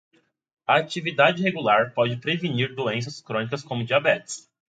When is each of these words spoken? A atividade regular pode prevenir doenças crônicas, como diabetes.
A 0.67 0.77
atividade 0.77 1.43
regular 1.43 1.93
pode 1.93 2.17
prevenir 2.17 2.73
doenças 2.73 3.21
crônicas, 3.21 3.61
como 3.61 3.85
diabetes. 3.85 4.49